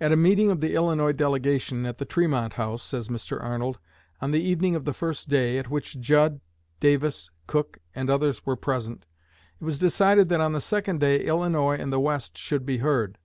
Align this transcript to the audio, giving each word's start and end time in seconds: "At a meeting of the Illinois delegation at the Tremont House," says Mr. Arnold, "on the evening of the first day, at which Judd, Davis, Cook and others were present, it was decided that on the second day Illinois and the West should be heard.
"At 0.00 0.10
a 0.10 0.16
meeting 0.16 0.50
of 0.50 0.58
the 0.58 0.74
Illinois 0.74 1.12
delegation 1.12 1.86
at 1.86 1.98
the 1.98 2.04
Tremont 2.04 2.54
House," 2.54 2.82
says 2.82 3.06
Mr. 3.08 3.40
Arnold, 3.40 3.78
"on 4.20 4.32
the 4.32 4.42
evening 4.42 4.74
of 4.74 4.84
the 4.84 4.92
first 4.92 5.28
day, 5.28 5.58
at 5.58 5.70
which 5.70 6.00
Judd, 6.00 6.40
Davis, 6.80 7.30
Cook 7.46 7.78
and 7.94 8.10
others 8.10 8.44
were 8.44 8.56
present, 8.56 9.06
it 9.60 9.64
was 9.64 9.78
decided 9.78 10.28
that 10.30 10.40
on 10.40 10.54
the 10.54 10.60
second 10.60 10.98
day 10.98 11.20
Illinois 11.24 11.76
and 11.78 11.92
the 11.92 12.00
West 12.00 12.36
should 12.36 12.66
be 12.66 12.78
heard. 12.78 13.16